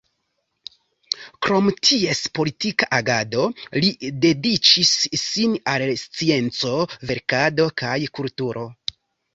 Krom 1.47 1.67
ties 1.89 2.21
politika 2.39 2.89
agado, 3.01 3.45
li 3.83 3.93
dediĉis 4.25 4.95
sin 5.27 5.55
al 5.77 5.89
la 5.93 6.01
scienco, 6.07 6.77
verkado 7.13 7.71
kaj 7.85 7.97
kulturo. 8.21 8.69